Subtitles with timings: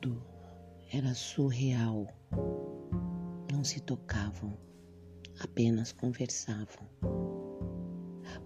[0.00, 0.22] Tudo
[0.92, 2.06] era surreal.
[3.50, 4.52] Não se tocavam,
[5.40, 6.86] apenas conversavam.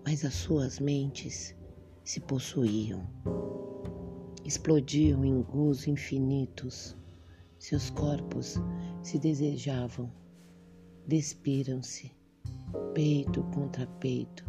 [0.05, 1.57] Mas as suas mentes
[2.05, 3.05] se possuíam,
[4.45, 6.97] explodiam em gozos infinitos.
[7.59, 8.57] Seus corpos
[9.03, 10.13] se desejavam,
[11.07, 12.13] despiram-se,
[12.95, 14.49] peito contra peito.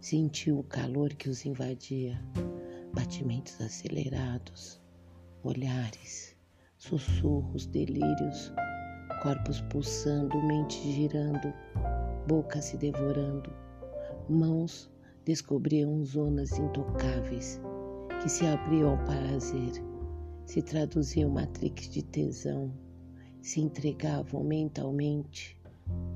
[0.00, 2.18] Sentiu o calor que os invadia,
[2.94, 4.80] batimentos acelerados
[5.42, 6.36] olhares,
[6.78, 8.52] sussurros, delírios,
[9.22, 11.52] corpos pulsando, mente girando,
[12.26, 13.52] boca se devorando,
[14.28, 14.90] mãos
[15.24, 17.60] descobriam zonas intocáveis
[18.22, 19.72] que se abriam ao prazer,
[20.44, 22.72] se traduziam matrix de tesão,
[23.42, 25.60] se entregavam mentalmente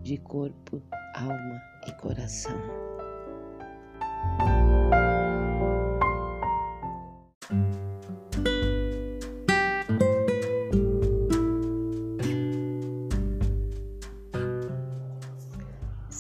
[0.03, 0.81] de corpo,
[1.15, 2.92] alma e coração.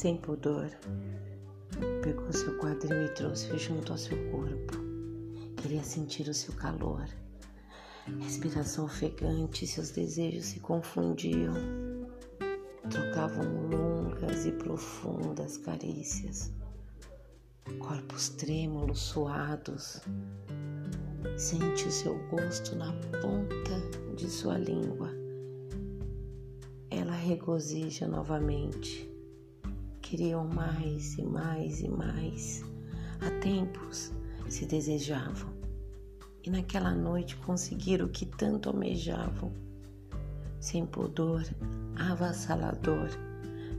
[0.02, 0.68] Sem pudor,
[2.02, 4.76] pegou seu quadril e trouxe junto ao seu corpo.
[5.58, 7.06] Queria sentir o seu calor.
[8.18, 11.54] Respiração ofegante, seus desejos se confundiam.
[12.90, 16.52] Trocavam longas e profundas carícias.
[17.78, 20.00] Corpos trêmulos, suados.
[21.36, 25.10] Sente o seu gosto na ponta de sua língua.
[26.90, 29.11] Ela regozija novamente
[30.12, 32.62] queriam mais e mais e mais.
[33.18, 34.12] Há tempos
[34.46, 35.50] se desejavam
[36.44, 39.50] e naquela noite conseguiram o que tanto almejavam.
[40.60, 41.42] Sem pudor,
[41.96, 43.08] avassalador,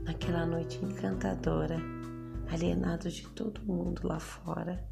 [0.02, 1.78] naquela noite encantadora,
[2.50, 4.84] alienados de todo mundo lá fora,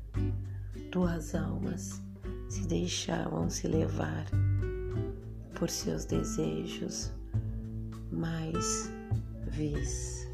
[0.93, 2.01] duas almas
[2.49, 4.27] se deixavam se levar
[5.57, 7.11] por seus desejos
[8.13, 8.93] mais
[9.49, 10.32] vis.